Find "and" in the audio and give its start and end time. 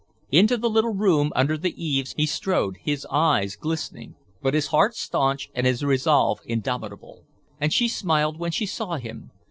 5.53-5.67, 7.59-7.71